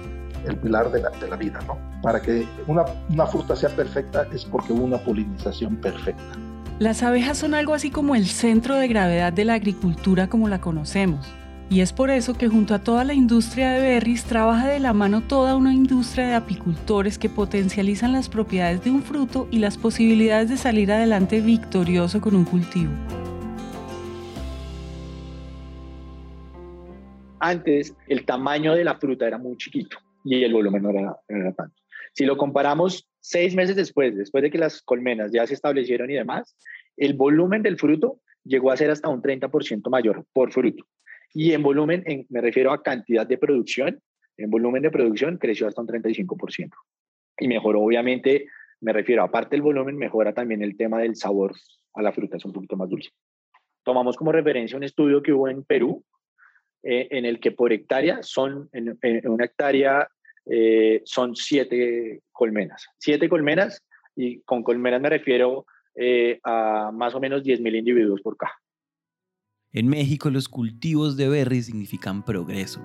el 0.47 0.57
pilar 0.57 0.91
de 0.91 1.03
la, 1.03 1.11
de 1.11 1.29
la 1.29 1.37
vida, 1.37 1.61
¿no? 1.67 1.79
Para 2.03 2.21
que 2.21 2.47
una, 2.67 2.85
una 3.09 3.27
fruta 3.27 3.57
sea 3.57 3.71
perfecta 3.71 4.27
es 4.33 4.45
porque 4.45 4.73
hubo 4.73 4.85
una 4.85 4.99
polinización 4.99 5.77
perfecta. 5.77 6.39
Las 6.79 7.03
abejas 7.03 7.39
son 7.39 7.55
algo 7.55 7.73
así 7.73 7.91
como 7.91 8.17
el 8.17 8.27
centro 8.27 8.75
de 8.77 8.89
gravedad 8.89 9.33
de 9.33 9.45
la 9.45 9.55
agricultura 9.55 10.27
como 10.29 10.49
la 10.49 10.61
conocemos. 10.61 11.33
Y 11.71 11.81
es 11.81 11.93
por 11.93 12.11
eso 12.11 12.35
que 12.35 12.49
junto 12.49 12.75
a 12.75 12.81
toda 12.81 13.05
la 13.05 13.15
industria 13.15 13.71
de 13.73 13.81
berries 13.81 14.25
trabaja 14.25 14.69
de 14.69 14.81
la 14.81 14.93
mano 14.93 15.23
toda 15.23 15.57
una 15.57 15.73
industria 15.73 16.27
de 16.27 16.35
apicultores 16.35 17.19
que 17.19 17.31
potencializan 17.31 18.13
las 18.13 18.29
propiedades 18.29 18.85
de 18.85 18.91
un 18.91 19.03
fruto 19.03 19.49
y 19.51 19.61
las 19.61 19.79
posibilidades 19.79 20.51
de 20.51 20.57
salir 20.57 20.93
adelante 20.93 21.41
victorioso 21.41 22.21
con 22.21 22.35
un 22.35 22.45
cultivo. 22.45 22.93
Antes 27.39 27.95
el 28.09 28.25
tamaño 28.25 28.75
de 28.75 28.85
la 28.85 28.97
fruta 28.97 29.27
era 29.27 29.39
muy 29.39 29.57
chiquito 29.57 30.04
y 30.25 30.43
el 30.43 30.53
volumen 30.53 30.83
no 30.83 30.91
era, 30.91 31.17
era 31.29 31.53
tanto. 31.53 31.77
Si 32.13 32.25
lo 32.25 32.37
comparamos 32.37 33.09
seis 33.21 33.55
meses 33.55 33.77
después, 33.77 34.17
después 34.17 34.43
de 34.43 34.51
que 34.51 34.59
las 34.59 34.83
colmenas 34.83 35.31
ya 35.33 35.47
se 35.47 35.55
establecieron 35.55 36.11
y 36.11 36.15
demás, 36.15 36.57
el 36.97 37.15
volumen 37.15 37.63
del 37.63 37.79
fruto 37.79 38.21
llegó 38.45 38.71
a 38.71 38.77
ser 38.77 38.91
hasta 38.91 39.09
un 39.09 39.23
30% 39.23 39.89
mayor 39.91 40.25
por 40.33 40.53
fruto. 40.53 40.85
Y 41.33 41.53
en 41.53 41.63
volumen, 41.63 42.05
me 42.29 42.41
refiero 42.41 42.73
a 42.73 42.83
cantidad 42.83 43.27
de 43.27 43.39
producción, 43.39 44.01
en 44.37 44.51
volumen 44.51 44.83
de 44.83 44.91
producción 44.91 45.39
creció 45.39 45.67
hasta 45.67 45.81
un 45.81 45.89
35%. 45.89 46.71
Y 47.39 47.49
mejoró, 47.49 47.81
obviamente, 47.81 48.47
me 48.81 48.93
refiero, 48.93 49.23
aparte 49.23 49.57
del 49.57 49.63
volumen, 49.63 49.97
mejora 49.97 50.33
también 50.33 50.63
el 50.63 50.77
tema 50.77 51.01
del 51.01 51.17
sabor 51.17 51.55
a 51.95 52.03
la 52.03 52.13
fruta, 52.13 52.37
es 52.37 52.45
un 52.45 52.53
poquito 52.53 52.77
más 52.77 52.89
dulce. 52.89 53.11
Tomamos 53.83 54.17
como 54.17 54.33
referencia 54.33 54.77
un 54.77 54.85
estudio 54.85 55.23
que 55.23 55.33
hubo 55.33 55.49
en 55.49 55.65
Perú, 55.65 56.05
eh, 56.83 57.09
en 57.11 57.25
el 57.25 57.41
que 57.41 57.51
por 57.51 57.73
hectárea 57.73 58.23
son, 58.23 58.69
en, 58.73 58.99
una 59.29 59.47
hectárea 59.47 60.09
eh, 60.47 61.03
son 61.05 61.35
siete 61.37 62.23
colmenas. 62.33 62.87
Siete 62.99 63.29
colmenas, 63.29 63.83
y 64.17 64.41
con 64.43 64.63
colmenas 64.63 65.01
me 65.01 65.11
refiero 65.11 65.67
eh, 65.95 66.41
a 66.45 66.91
más 66.93 67.15
o 67.15 67.21
menos 67.21 67.43
10.000 67.43 67.79
individuos 67.79 68.21
por 68.21 68.37
caja. 68.37 68.55
En 69.73 69.89
México 69.89 70.31
los 70.31 70.49
cultivos 70.49 71.17
de 71.17 71.29
berries 71.29 71.67
significan 71.67 72.25
progreso. 72.25 72.81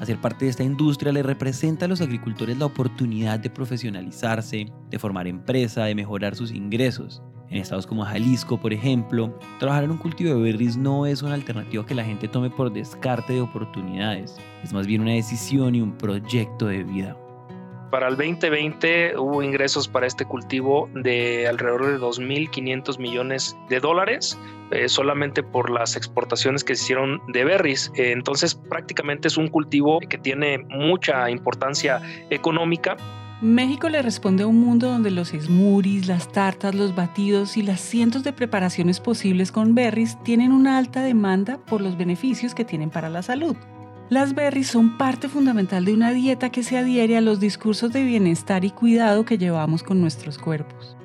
Hacer 0.00 0.20
parte 0.20 0.44
de 0.44 0.50
esta 0.50 0.62
industria 0.62 1.10
le 1.10 1.22
representa 1.22 1.86
a 1.86 1.88
los 1.88 2.00
agricultores 2.00 2.58
la 2.58 2.66
oportunidad 2.66 3.40
de 3.40 3.48
profesionalizarse, 3.48 4.66
de 4.90 4.98
formar 4.98 5.26
empresa, 5.26 5.86
de 5.86 5.94
mejorar 5.94 6.36
sus 6.36 6.52
ingresos. 6.52 7.22
En 7.50 7.58
estados 7.58 7.86
como 7.86 8.04
Jalisco, 8.04 8.58
por 8.58 8.72
ejemplo, 8.72 9.32
trabajar 9.58 9.84
en 9.84 9.92
un 9.92 9.98
cultivo 9.98 10.34
de 10.34 10.42
berries 10.42 10.76
no 10.76 11.06
es 11.06 11.22
una 11.22 11.34
alternativa 11.34 11.86
que 11.86 11.94
la 11.94 12.04
gente 12.04 12.26
tome 12.26 12.50
por 12.50 12.72
descarte 12.72 13.34
de 13.34 13.40
oportunidades, 13.40 14.36
es 14.64 14.72
más 14.72 14.86
bien 14.86 15.02
una 15.02 15.12
decisión 15.12 15.74
y 15.74 15.80
un 15.80 15.96
proyecto 15.96 16.66
de 16.66 16.82
vida. 16.82 17.16
Para 17.90 18.08
el 18.08 18.16
2020 18.16 19.16
hubo 19.16 19.42
ingresos 19.42 19.86
para 19.86 20.06
este 20.06 20.24
cultivo 20.24 20.90
de 20.92 21.46
alrededor 21.46 21.86
de 21.86 21.98
2.500 21.98 22.98
millones 22.98 23.56
de 23.68 23.78
dólares, 23.78 24.36
eh, 24.72 24.88
solamente 24.88 25.44
por 25.44 25.70
las 25.70 25.96
exportaciones 25.96 26.64
que 26.64 26.74
se 26.74 26.82
hicieron 26.82 27.22
de 27.28 27.44
berries. 27.44 27.92
Eh, 27.94 28.10
entonces 28.10 28.56
prácticamente 28.56 29.28
es 29.28 29.36
un 29.36 29.46
cultivo 29.48 30.00
que 30.00 30.18
tiene 30.18 30.58
mucha 30.68 31.30
importancia 31.30 32.02
económica. 32.30 32.96
México 33.42 33.90
le 33.90 34.00
responde 34.00 34.44
a 34.44 34.46
un 34.46 34.58
mundo 34.58 34.88
donde 34.88 35.10
los 35.10 35.28
smoothies, 35.28 36.06
las 36.06 36.32
tartas, 36.32 36.74
los 36.74 36.94
batidos 36.94 37.58
y 37.58 37.62
las 37.62 37.82
cientos 37.82 38.24
de 38.24 38.32
preparaciones 38.32 38.98
posibles 38.98 39.52
con 39.52 39.74
berries 39.74 40.16
tienen 40.22 40.52
una 40.52 40.78
alta 40.78 41.02
demanda 41.02 41.58
por 41.58 41.82
los 41.82 41.98
beneficios 41.98 42.54
que 42.54 42.64
tienen 42.64 42.88
para 42.88 43.10
la 43.10 43.22
salud. 43.22 43.54
Las 44.08 44.34
berries 44.34 44.68
son 44.68 44.96
parte 44.96 45.28
fundamental 45.28 45.84
de 45.84 45.92
una 45.92 46.12
dieta 46.12 46.50
que 46.50 46.62
se 46.62 46.78
adhiere 46.78 47.18
a 47.18 47.20
los 47.20 47.38
discursos 47.38 47.92
de 47.92 48.04
bienestar 48.04 48.64
y 48.64 48.70
cuidado 48.70 49.26
que 49.26 49.36
llevamos 49.36 49.82
con 49.82 50.00
nuestros 50.00 50.38
cuerpos. 50.38 50.96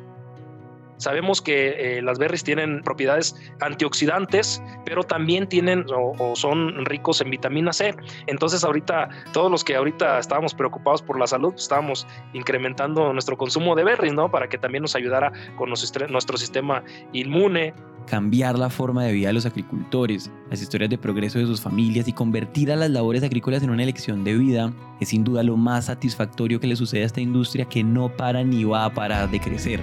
Sabemos 0.95 1.41
que 1.41 1.97
eh, 1.97 2.01
las 2.01 2.17
berries 2.17 2.45
tienen 2.45 2.81
propiedades 2.81 3.35
antioxidantes, 3.59 4.61
pero 4.85 5.03
también 5.03 5.47
tienen 5.47 5.85
o, 5.95 6.35
son 6.35 6.85
ricos 6.85 7.21
en 7.21 7.29
vitamina 7.29 7.73
C. 7.73 7.95
Entonces 8.27 8.63
ahorita, 8.63 9.09
todos 9.33 9.51
los 9.51 9.63
que 9.63 9.75
ahorita 9.75 10.19
estábamos 10.19 10.53
preocupados 10.53 11.01
por 11.01 11.19
la 11.19 11.27
salud, 11.27 11.53
estábamos 11.55 12.07
incrementando 12.33 13.13
nuestro 13.13 13.38
consumo 13.38 13.75
de 13.75 13.83
berries, 13.83 14.13
¿no? 14.13 14.29
Para 14.29 14.47
que 14.47 14.57
también 14.57 14.81
nos 14.81 14.95
ayudara 14.95 15.31
con 15.57 15.69
nuestro 15.69 16.38
sistema 16.38 16.83
inmune, 17.13 17.73
cambiar 18.05 18.57
la 18.57 18.69
forma 18.69 19.03
de 19.03 19.13
vida 19.13 19.27
de 19.27 19.33
los 19.33 19.45
agricultores, 19.45 20.31
las 20.50 20.61
historias 20.61 20.89
de 20.89 20.97
progreso 20.97 21.39
de 21.39 21.45
sus 21.45 21.61
familias 21.61 22.07
y 22.07 22.13
convertir 22.13 22.71
a 22.71 22.75
las 22.75 22.89
labores 22.89 23.23
agrícolas 23.23 23.63
en 23.63 23.69
una 23.69 23.83
elección 23.83 24.23
de 24.23 24.38
vida 24.38 24.73
es 25.00 25.09
sin 25.09 25.23
duda 25.23 25.43
lo 25.43 25.57
más 25.57 25.85
satisfactorio 25.85 26.59
que 26.59 26.67
le 26.67 26.75
sucede 26.75 27.03
a 27.03 27.05
esta 27.05 27.21
industria 27.21 27.65
que 27.65 27.83
no 27.83 28.09
para 28.09 28.43
ni 28.43 28.63
va 28.63 28.85
a 28.85 28.93
parar 28.93 29.29
de 29.29 29.39
crecer. 29.39 29.79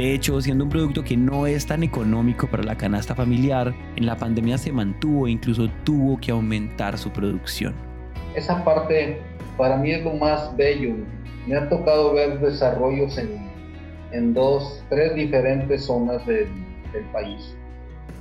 De 0.00 0.14
hecho, 0.14 0.40
siendo 0.40 0.64
un 0.64 0.70
producto 0.70 1.04
que 1.04 1.14
no 1.14 1.46
es 1.46 1.66
tan 1.66 1.82
económico 1.82 2.46
para 2.46 2.62
la 2.62 2.74
canasta 2.74 3.14
familiar, 3.14 3.74
en 3.96 4.06
la 4.06 4.16
pandemia 4.16 4.56
se 4.56 4.72
mantuvo 4.72 5.26
e 5.26 5.32
incluso 5.32 5.68
tuvo 5.84 6.18
que 6.18 6.30
aumentar 6.30 6.96
su 6.96 7.10
producción. 7.10 7.74
Esa 8.34 8.64
parte 8.64 9.20
para 9.58 9.76
mí 9.76 9.90
es 9.90 10.02
lo 10.02 10.14
más 10.14 10.56
bello. 10.56 10.94
Me 11.46 11.54
ha 11.54 11.68
tocado 11.68 12.14
ver 12.14 12.40
desarrollos 12.40 13.18
en, 13.18 13.46
en 14.12 14.32
dos, 14.32 14.82
tres 14.88 15.14
diferentes 15.14 15.84
zonas 15.84 16.26
del, 16.26 16.48
del 16.94 17.04
país. 17.12 17.54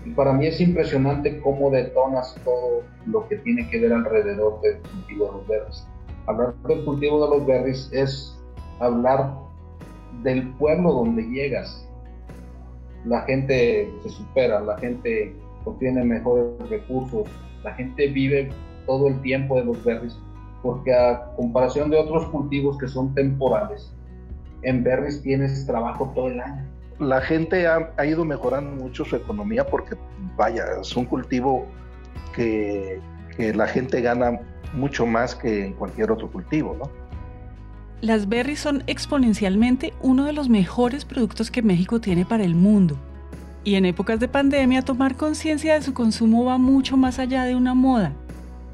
Y 0.05 0.09
para 0.09 0.33
mí 0.33 0.47
es 0.47 0.59
impresionante 0.59 1.39
cómo 1.39 1.71
detonas 1.71 2.35
todo 2.43 2.83
lo 3.05 3.25
que 3.29 3.37
tiene 3.37 3.69
que 3.69 3.79
ver 3.79 3.93
alrededor 3.93 4.59
del 4.59 4.79
cultivo 4.79 5.27
de 5.27 5.31
los 5.31 5.47
berries. 5.47 5.87
Hablar 6.27 6.55
del 6.67 6.83
cultivo 6.83 7.23
de 7.25 7.37
los 7.37 7.47
berries 7.47 7.89
es 7.93 8.37
hablar 8.81 9.48
del 10.23 10.47
pueblo 10.55 10.91
donde 10.91 11.23
llegas. 11.23 11.87
La 13.05 13.21
gente 13.21 13.89
se 14.03 14.09
supera, 14.09 14.59
la 14.59 14.77
gente 14.77 15.35
obtiene 15.65 16.03
mejores 16.03 16.69
recursos, 16.69 17.27
la 17.63 17.73
gente 17.73 18.07
vive 18.07 18.49
todo 18.85 19.07
el 19.07 19.21
tiempo 19.21 19.57
de 19.57 19.65
los 19.65 19.83
berries, 19.83 20.17
porque 20.61 20.93
a 20.93 21.31
comparación 21.35 21.89
de 21.89 21.97
otros 21.97 22.25
cultivos 22.27 22.77
que 22.77 22.87
son 22.87 23.13
temporales, 23.13 23.93
en 24.63 24.83
berries 24.83 25.21
tienes 25.21 25.65
trabajo 25.65 26.11
todo 26.13 26.27
el 26.27 26.39
año 26.39 26.69
la 26.99 27.21
gente 27.21 27.65
ha, 27.65 28.05
ido 28.05 28.25
mejorando 28.25 28.71
mucho 28.71 29.05
su 29.05 29.15
economía 29.15 29.65
porque, 29.65 29.95
vaya, 30.35 30.65
es 30.81 30.95
un 30.95 31.05
cultivo 31.05 31.65
que, 32.35 32.99
que, 33.35 33.53
la 33.53 33.67
gente 33.67 34.01
gana 34.01 34.39
mucho 34.73 35.05
más 35.05 35.33
que 35.33 35.67
en 35.67 35.73
cualquier 35.73 36.11
otro 36.11 36.29
cultivo, 36.29 36.75
¿no? 36.77 36.98
Las 38.01 38.29
berries 38.29 38.61
son 38.61 38.83
exponencialmente 38.87 39.93
uno 40.01 40.23
de 40.23 40.31
los 40.31 40.47
mejores 40.47 41.03
productos 41.03 41.51
que 41.51 41.61
México 41.61 41.99
tiene 41.99 42.23
para 42.23 42.45
el 42.45 42.55
mundo. 42.55 42.97
Y 43.65 43.75
en 43.75 43.85
épocas 43.85 44.21
de 44.21 44.29
pandemia, 44.29 44.83
tomar 44.83 45.17
conciencia 45.17 45.73
de 45.73 45.81
su 45.81 45.93
consumo 45.93 46.45
va 46.45 46.57
mucho 46.57 46.95
más 46.95 47.19
allá 47.19 47.43
de 47.43 47.55
una 47.55 47.73
moda. 47.73 48.13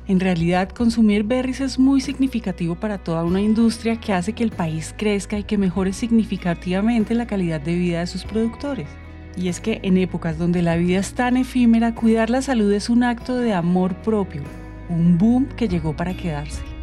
En 0.07 0.19
realidad, 0.19 0.69
consumir 0.69 1.23
berries 1.23 1.59
es 1.59 1.79
muy 1.79 2.01
significativo 2.01 2.75
para 2.75 2.99
toda 2.99 3.23
una 3.23 3.41
industria 3.41 3.99
que 3.99 4.13
hace 4.13 4.33
que 4.33 4.43
el 4.43 4.51
país 4.51 4.93
crezca 4.95 5.39
y 5.39 5.43
que 5.43 5.57
mejore 5.57 5.93
significativamente 5.93 7.15
la 7.15 7.25
calidad 7.25 7.59
de 7.59 7.73
vida 7.73 8.01
de 8.01 8.07
sus 8.07 8.25
productores. 8.25 8.87
Y 9.35 9.47
es 9.47 9.59
que 9.59 9.79
en 9.81 9.97
épocas 9.97 10.37
donde 10.37 10.61
la 10.61 10.75
vida 10.75 10.99
es 10.99 11.15
tan 11.15 11.35
efímera, 11.35 11.95
cuidar 11.95 12.29
la 12.29 12.43
salud 12.43 12.71
es 12.71 12.91
un 12.91 13.01
acto 13.01 13.35
de 13.37 13.53
amor 13.53 13.95
propio, 13.95 14.43
un 14.87 15.17
boom 15.17 15.47
que 15.57 15.67
llegó 15.67 15.95
para 15.95 16.13
quedarse. 16.13 16.74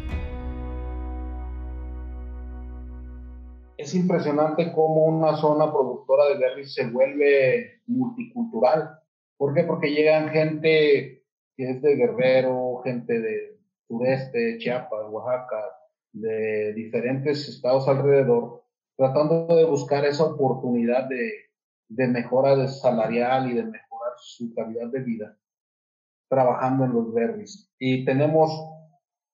Es 3.83 3.93
impresionante 3.95 4.71
cómo 4.71 5.07
una 5.07 5.35
zona 5.35 5.69
productora 5.69 6.29
de 6.29 6.37
berries 6.37 6.73
se 6.73 6.89
vuelve 6.89 7.81
multicultural. 7.85 8.97
¿Por 9.35 9.53
qué? 9.53 9.63
Porque 9.63 9.91
llegan 9.91 10.29
gente 10.29 11.25
que 11.57 11.69
es 11.69 11.81
de 11.81 11.95
Guerrero, 11.97 12.79
gente 12.85 13.19
de 13.19 13.59
sureste, 13.85 14.57
Chiapas, 14.59 15.05
Oaxaca, 15.09 15.65
de 16.13 16.73
diferentes 16.75 17.49
estados 17.49 17.85
alrededor, 17.89 18.63
tratando 18.95 19.53
de 19.53 19.65
buscar 19.65 20.05
esa 20.05 20.27
oportunidad 20.27 21.09
de, 21.09 21.31
de 21.89 22.07
mejora 22.07 22.65
salarial 22.69 23.51
y 23.51 23.55
de 23.55 23.63
mejorar 23.63 24.13
su 24.15 24.55
calidad 24.55 24.87
de 24.87 24.99
vida, 25.01 25.37
trabajando 26.29 26.85
en 26.85 26.93
los 26.93 27.13
berries. 27.13 27.69
Y 27.77 28.05
tenemos, 28.05 28.49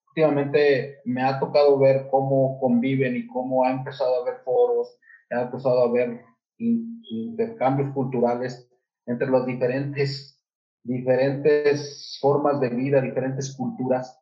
últimamente 0.09 0.97
me 1.05 1.21
ha 1.21 1.39
tocado 1.39 1.79
ver 1.79 2.07
cómo 2.11 2.59
conviven 2.59 3.15
y 3.15 3.27
cómo 3.27 3.63
ha 3.63 3.71
empezado 3.71 4.15
a 4.15 4.21
haber 4.21 4.43
foros, 4.43 4.97
ha 5.29 5.43
empezado 5.43 5.83
a 5.83 5.89
haber 5.89 6.21
intercambios 6.57 7.93
culturales 7.93 8.69
entre 9.05 9.27
los 9.27 9.45
diferentes 9.45 10.39
diferentes 10.83 12.17
formas 12.21 12.59
de 12.59 12.69
vida, 12.69 13.01
diferentes 13.01 13.55
culturas, 13.55 14.19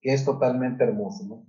que 0.00 0.12
es 0.12 0.24
totalmente 0.24 0.84
hermoso. 0.84 1.44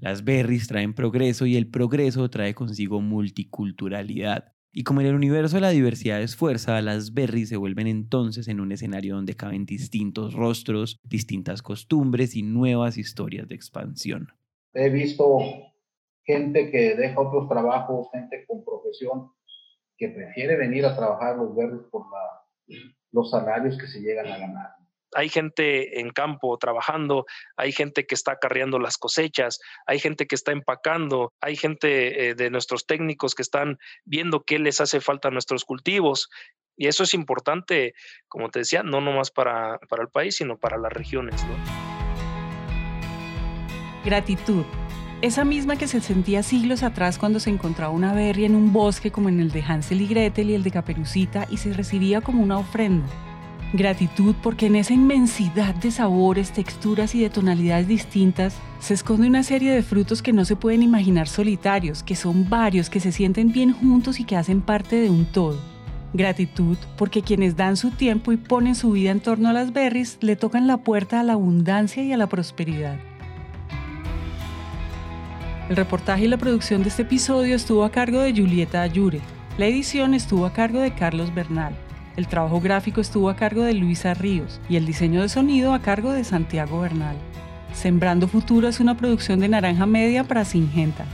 Las 0.00 0.24
berries 0.24 0.68
traen 0.68 0.94
progreso 0.94 1.46
y 1.46 1.56
el 1.56 1.68
progreso 1.68 2.28
trae 2.30 2.54
consigo 2.54 3.00
multiculturalidad. 3.00 4.52
Y 4.72 4.84
como 4.84 5.00
en 5.00 5.06
el 5.06 5.14
universo 5.14 5.58
la 5.60 5.70
diversidad 5.70 6.20
es 6.20 6.36
fuerza, 6.36 6.80
las 6.82 7.14
berries 7.14 7.48
se 7.48 7.56
vuelven 7.56 7.86
entonces 7.86 8.48
en 8.48 8.60
un 8.60 8.72
escenario 8.72 9.14
donde 9.14 9.34
caben 9.34 9.64
distintos 9.64 10.34
rostros, 10.34 10.98
distintas 11.02 11.62
costumbres 11.62 12.36
y 12.36 12.42
nuevas 12.42 12.98
historias 12.98 13.48
de 13.48 13.54
expansión. 13.54 14.28
he 14.74 14.90
visto 14.90 15.38
gente 16.24 16.70
que 16.70 16.94
deja 16.94 17.20
otros 17.20 17.48
trabajos, 17.48 18.08
gente 18.12 18.44
con 18.46 18.64
profesión, 18.64 19.30
que 19.96 20.08
prefiere 20.08 20.56
venir 20.56 20.84
a 20.84 20.94
trabajar 20.94 21.36
los 21.36 21.56
verdes 21.56 21.80
por 21.90 22.06
los 23.10 23.30
salarios 23.30 23.78
que 23.78 23.86
se 23.86 24.00
llegan 24.00 24.26
a 24.26 24.38
ganar 24.38 24.87
hay 25.14 25.28
gente 25.28 26.00
en 26.00 26.10
campo 26.10 26.56
trabajando, 26.58 27.26
hay 27.56 27.72
gente 27.72 28.06
que 28.06 28.14
está 28.14 28.32
acarreando 28.32 28.78
las 28.78 28.98
cosechas, 28.98 29.58
hay 29.86 29.98
gente 29.98 30.26
que 30.26 30.34
está 30.34 30.52
empacando, 30.52 31.32
hay 31.40 31.56
gente 31.56 32.30
eh, 32.30 32.34
de 32.34 32.50
nuestros 32.50 32.86
técnicos 32.86 33.34
que 33.34 33.42
están 33.42 33.78
viendo 34.04 34.44
qué 34.44 34.58
les 34.58 34.80
hace 34.80 35.00
falta 35.00 35.28
a 35.28 35.30
nuestros 35.30 35.64
cultivos. 35.64 36.28
Y 36.76 36.86
eso 36.86 37.02
es 37.02 37.14
importante, 37.14 37.94
como 38.28 38.50
te 38.50 38.60
decía, 38.60 38.82
no 38.82 39.00
nomás 39.00 39.30
para, 39.30 39.78
para 39.88 40.02
el 40.02 40.10
país, 40.10 40.36
sino 40.36 40.58
para 40.58 40.78
las 40.78 40.92
regiones. 40.92 41.44
Gratitud. 44.04 44.64
Esa 45.20 45.44
misma 45.44 45.76
que 45.76 45.88
se 45.88 46.00
sentía 46.00 46.44
siglos 46.44 46.84
atrás 46.84 47.18
cuando 47.18 47.40
se 47.40 47.50
encontraba 47.50 47.92
una 47.92 48.14
berria 48.14 48.46
en 48.46 48.54
un 48.54 48.72
bosque 48.72 49.10
como 49.10 49.28
en 49.28 49.40
el 49.40 49.50
de 49.50 49.62
Hansel 49.62 50.00
y 50.00 50.06
Gretel 50.06 50.50
y 50.50 50.54
el 50.54 50.62
de 50.62 50.70
Caperucita 50.70 51.48
y 51.50 51.56
se 51.56 51.72
recibía 51.72 52.20
como 52.20 52.40
una 52.40 52.58
ofrenda 52.58 53.27
Gratitud 53.74 54.34
porque 54.42 54.66
en 54.66 54.76
esa 54.76 54.94
inmensidad 54.94 55.74
de 55.74 55.90
sabores, 55.90 56.52
texturas 56.52 57.14
y 57.14 57.20
de 57.20 57.28
tonalidades 57.28 57.86
distintas 57.86 58.56
se 58.80 58.94
esconde 58.94 59.26
una 59.26 59.42
serie 59.42 59.72
de 59.72 59.82
frutos 59.82 60.22
que 60.22 60.32
no 60.32 60.46
se 60.46 60.56
pueden 60.56 60.82
imaginar 60.82 61.28
solitarios, 61.28 62.02
que 62.02 62.16
son 62.16 62.48
varios, 62.48 62.88
que 62.88 62.98
se 62.98 63.12
sienten 63.12 63.52
bien 63.52 63.72
juntos 63.72 64.20
y 64.20 64.24
que 64.24 64.36
hacen 64.36 64.62
parte 64.62 64.96
de 64.96 65.10
un 65.10 65.26
todo. 65.26 65.58
Gratitud 66.14 66.78
porque 66.96 67.20
quienes 67.20 67.56
dan 67.56 67.76
su 67.76 67.90
tiempo 67.90 68.32
y 68.32 68.38
ponen 68.38 68.74
su 68.74 68.92
vida 68.92 69.10
en 69.10 69.20
torno 69.20 69.50
a 69.50 69.52
las 69.52 69.74
berries 69.74 70.16
le 70.22 70.36
tocan 70.36 70.66
la 70.66 70.78
puerta 70.78 71.20
a 71.20 71.22
la 71.22 71.34
abundancia 71.34 72.02
y 72.02 72.14
a 72.14 72.16
la 72.16 72.26
prosperidad. 72.26 72.96
El 75.68 75.76
reportaje 75.76 76.24
y 76.24 76.28
la 76.28 76.38
producción 76.38 76.82
de 76.82 76.88
este 76.88 77.02
episodio 77.02 77.54
estuvo 77.54 77.84
a 77.84 77.90
cargo 77.90 78.20
de 78.20 78.32
Julieta 78.32 78.80
Ayure. 78.80 79.20
La 79.58 79.66
edición 79.66 80.14
estuvo 80.14 80.46
a 80.46 80.54
cargo 80.54 80.80
de 80.80 80.94
Carlos 80.94 81.34
Bernal. 81.34 81.74
El 82.18 82.26
trabajo 82.26 82.60
gráfico 82.60 83.00
estuvo 83.00 83.30
a 83.30 83.36
cargo 83.36 83.62
de 83.62 83.74
Luisa 83.74 84.12
Ríos 84.12 84.60
y 84.68 84.74
el 84.74 84.86
diseño 84.86 85.22
de 85.22 85.28
sonido 85.28 85.72
a 85.72 85.78
cargo 85.78 86.10
de 86.10 86.24
Santiago 86.24 86.80
Bernal. 86.80 87.14
Sembrando 87.72 88.26
Futuro 88.26 88.66
es 88.66 88.80
una 88.80 88.96
producción 88.96 89.38
de 89.38 89.46
Naranja 89.46 89.86
Media 89.86 90.24
para 90.24 90.44
Singenta. 90.44 91.04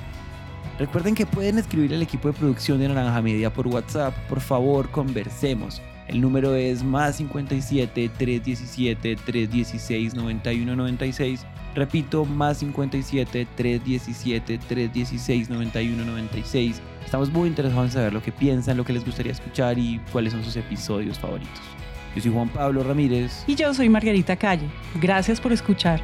Recuerden 0.78 1.14
que 1.14 1.26
pueden 1.26 1.58
escribir 1.58 1.92
al 1.92 2.00
equipo 2.00 2.28
de 2.28 2.38
producción 2.38 2.78
de 2.78 2.88
Naranja 2.88 3.20
Media 3.20 3.52
por 3.52 3.68
WhatsApp. 3.68 4.14
Por 4.30 4.40
favor, 4.40 4.88
conversemos. 4.88 5.82
El 6.08 6.22
número 6.22 6.54
es 6.54 6.82
más 6.82 7.16
57 7.16 8.10
317 8.16 9.16
316 9.16 10.14
9196. 10.14 11.44
Repito, 11.74 12.24
más 12.24 12.58
57 12.58 13.46
317 13.56 14.58
316 14.58 15.50
9196 15.50 16.80
Estamos 17.04 17.30
muy 17.30 17.48
interesados 17.48 17.86
en 17.86 17.92
saber 17.92 18.12
lo 18.12 18.22
que 18.22 18.32
piensan, 18.32 18.76
lo 18.76 18.84
que 18.84 18.92
les 18.92 19.04
gustaría 19.04 19.32
escuchar 19.32 19.78
y 19.78 20.00
cuáles 20.10 20.32
son 20.32 20.42
sus 20.42 20.56
episodios 20.56 21.18
favoritos. 21.18 21.60
Yo 22.16 22.22
soy 22.22 22.32
Juan 22.32 22.48
Pablo 22.48 22.82
Ramírez. 22.82 23.44
Y 23.46 23.54
yo 23.54 23.74
soy 23.74 23.88
Margarita 23.88 24.36
Calle. 24.36 24.66
Gracias 25.00 25.40
por 25.40 25.52
escuchar. 25.52 26.00